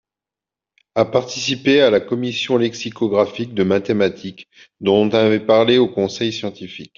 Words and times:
À 0.95 1.05
participer 1.05 1.81
à 1.81 1.91
la 1.91 1.99
commission 1.99 2.57
lexicographique 2.57 3.53
de 3.53 3.61
mathématique 3.61 4.47
dont 4.79 4.95
on 4.95 5.11
avait 5.11 5.39
parlé 5.45 5.77
au 5.77 5.87
conseil 5.87 6.33
scientifique. 6.33 6.89